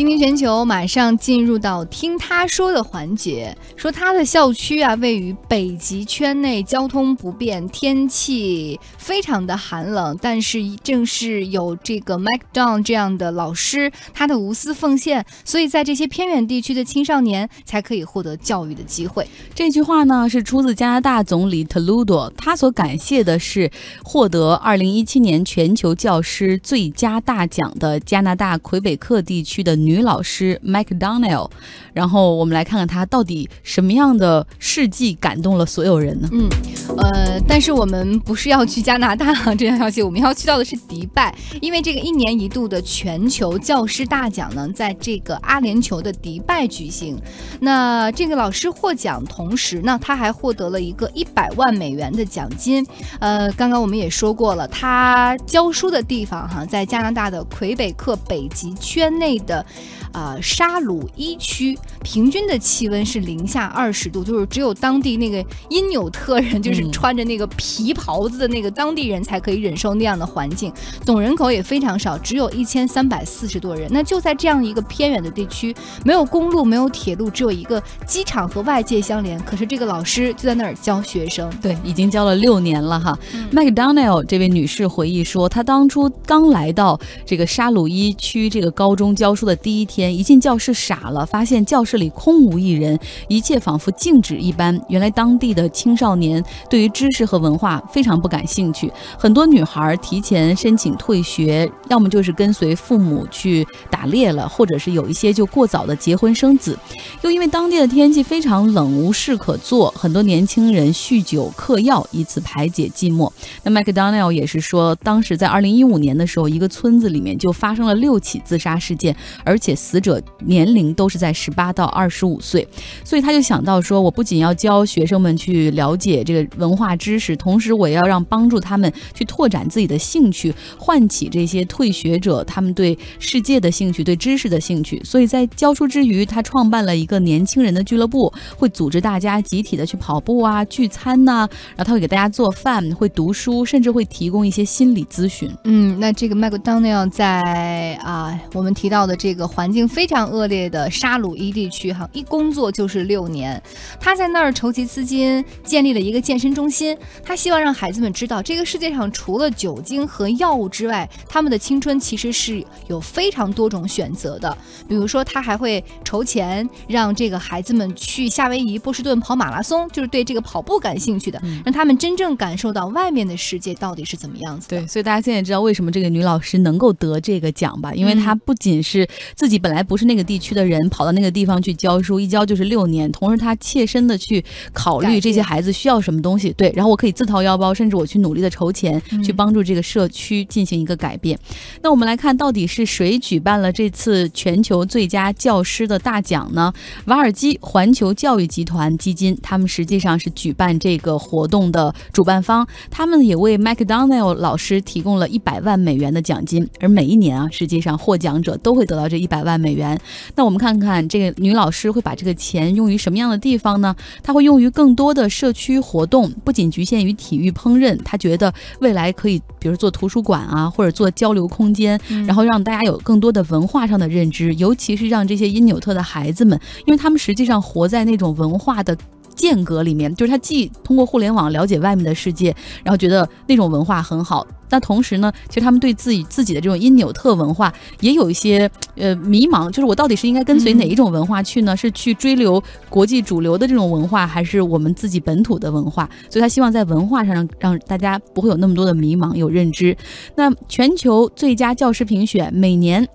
[0.00, 10.16] 今天全球马上进入到听他说的环节，说他的校区啊位于北极圈内，交通不便，天气非常的寒冷。
[10.22, 19.28] 但是正是有这个 Macdon 这样的老师，他的无私奉献，所以在这些偏远地区的青少年才可以获得教育的机会。
[19.54, 23.70] 这句话呢是出自加拿大总理特鲁多，他所感谢的是
[24.02, 29.89] 获得2017年全球教师最佳大奖的加拿大魁北克地区的女。
[29.90, 31.50] 女老师 McDonald，
[31.92, 36.28] 然后我们来看看她到底什么样的事迹感动了所有人呢？
[36.30, 36.48] 嗯，
[36.96, 47.20] 呃，但是我们不是要去加拿大这条消息，我们要去到的是迪拜，因为这个一年一度的全球教师大奖呢，在这个阿联酋的迪拜举行。
[47.60, 52.86] 那这个老师获奖，同时呢，他还获得了一个一百万美元的奖金。
[53.18, 59.66] 呃，刚刚我们也说过了，他教书的地方哈，在加拿大的魁北克北极圈内的。
[60.12, 70.72] 啊，沙鲁伊区平均的气温是零下二十度，就是只有当地那个因纽特人，就是穿着那个皮袍子的那个当地人才可以忍受那样的环境。
[71.04, 73.88] 总人口也非常少，只有一千三百四十多人。
[73.92, 79.38] 那就在这样一个偏远的地区，没有公路，没有铁路，只有一个机场和外界相连。
[79.44, 83.18] 可是这个老师就在那儿教学生，对，已经教了六年了哈。
[83.52, 90.12] McDonald 这位女士回忆说，她当初刚来到这个沙鲁伊区这个高中教书的第第一天。
[90.18, 94.76] 一进教室傻了，发现教室里空无一人，一切仿佛静止一般。
[94.88, 106.76] 原来当地的青少年对于知识和文化非常不感兴趣，很多女孩提前申请退学，要么就是跟随父母去打猎了，或者是有一些就过早的结婚生子。
[107.22, 113.30] 又因为当地的天气非常冷，无事可做，很多年轻人酗酒嗑药，以此排解寂寞。
[113.62, 119.76] 那麦克 n 奈尔也是说，当时在二零一五年的时候，一个村子里面就发生了六起自杀事件，而且。
[119.80, 122.68] 死者年龄都是在十八到二十五岁，
[123.02, 135.00] 所以他就想到说，我不仅要教学生们去了解这个文化知识，同时我也要让帮助他们去拓展自己的兴趣，唤起这些退学者他们对世界的兴趣、对知识的兴趣。
[135.02, 145.50] 所以在教书之余，他创办了一个年轻人的俱乐部，会组织大家集体的去跑步啊、聚餐呐，然后他会给大家做饭，会读书，甚至会提供一些心理咨询。
[145.64, 149.86] 嗯，那这个麦克当尼尔在啊，我们提到的这个环境。
[149.86, 153.60] 非常恶劣的沙鲁伊地区，哈，一工作就是六年。
[153.98, 156.96] 他在那儿筹集资金，建立了一个健身中心。
[157.24, 164.56] 他希望让孩子们知道，这个世界上除了酒精和药物之外，他们的青春其实是有非常多种选择的。
[164.88, 174.68] 比如说，他还会筹钱让这个孩子们去夏威夷、波士顿跑马拉松，就是对这个跑步感兴趣的，让他们真正感受到外面的世界到底是怎么样子。
[174.68, 177.92] 对，所以大家现在知道为什么这个女老师能够得这个奖吧？
[177.94, 183.08] 因为她不仅是自己本本来不是那个地区的人，跑到那个地方去教书，一教就是六年。
[183.12, 191.38] 同时，他切身的去考虑这些孩子需要什么东西，对，然后我可以自掏腰包，甚至我去努力的筹钱，去帮助这个社区进行一个改变。
[191.82, 196.72] 那我们来看，到底是谁举办了这次全球最佳教师的大奖呢？
[197.04, 206.68] 瓦尔基环球教育集团基金，他们实际上是举办这个活动的主办方，他们也为 McDonald 老师提供了一百万美元的奖金。
[206.80, 209.60] 而每一年啊，实际上获奖者都会得到这一百万。
[209.60, 210.00] 美元，
[210.36, 213.94] 那我们看看这个女老师会把这个钱用于什么样的地方呢？
[214.22, 217.94] 她会用于更多的社区活动，不仅局限于体育烹饪。
[218.02, 228.96] 她觉得未来可以，比如做图书馆啊，或者做交流空间，然后让大家有更多的文化上的认知，尤其是让这些因纽特的孩子们，因为他们实际上活在那种文化的。
[229.40, 234.46] 间隔里面，就是他既通过互联网了解外面的世界，然后觉得那种文化很好。
[234.72, 241.76] 那同时呢，其实他们对自己自己的这种因纽特文化也有一些呃迷茫，就是我到底是应该跟随哪一种文化去呢？
[241.76, 246.08] 是去追流国际主流的这种文化，还是我们自己本土的文化？
[246.28, 249.96] 所以他希望在文化上让让大家不会有那么多的迷茫，有认知。
[250.36, 253.08] 那全球最佳教师评选每年。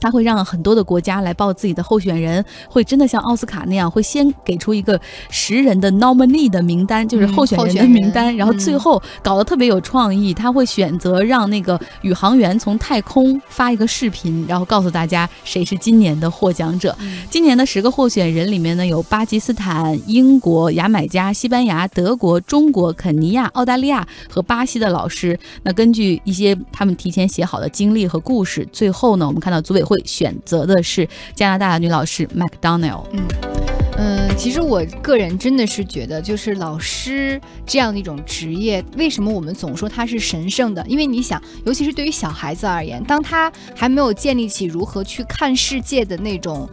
[0.00, 10.32] 他会让很多的国家来报自己的候选人，会真的像奥斯卡那样，会先给出一个十人的 nominee 的名单，就是候选人的名单，然后最后搞得特别有创意。
[10.32, 16.96] 他会选择让那个宇航员从太空发一个视频，然后告诉大家谁是今年的获奖者。
[17.28, 25.38] 今年的十个候选人里面呢，有巴基斯坦、英国、牙买加、西班牙、德国、中国、肯尼亚、澳大利亚和巴西的老师。
[25.62, 30.00] 那根据一些他们提前写好的经历和故事，最后呢，我们看到组委会。
[30.04, 33.04] 选择的是加拿大的女老师 McDonald。
[33.12, 33.22] 嗯，
[33.96, 40.84] 嗯，其实我个人真的是觉得，就是老师这样的一种职业，为什么我们总说它是神圣的？
[40.88, 46.68] 因为你想，尤其是对于小孩子而言，当他还没有建立起如何去看世界的那种。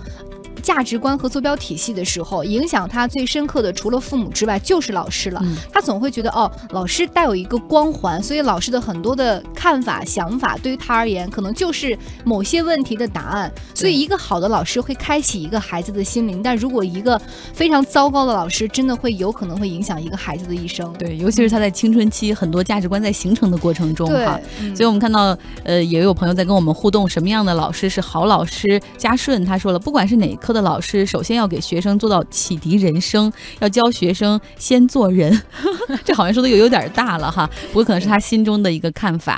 [0.62, 5.44] 价值观和坐标体系的时候，影响他最深刻的，除了父母之外，就是老师了。
[5.72, 13.52] 他总会觉得，哦，老师带有一个光环，所以老师的很多的看法、想法，对于他而言，可能就是某些问题的答案。
[13.74, 17.20] 所以，一个好的老师会开启一个孩子的心灵，但如果一个
[17.54, 20.92] 非常糟糕的老师，真的会有可能会影响一个孩子的一生。
[20.94, 24.40] 对，尤其是他在青春期，很多价值观在形成的过程中哈。
[24.76, 28.82] 所以我们看到，呃，也有朋友在跟我们互动，什么样的老师是好老师？
[28.98, 30.62] 嘉顺他说了，不管是哪科的。
[30.62, 35.42] 老师首先要给学生做到启迪人生，要教学生先做人，
[36.06, 37.50] 这好像说的又有点大了哈。
[37.68, 39.36] 不过可能是他心中的一个看法。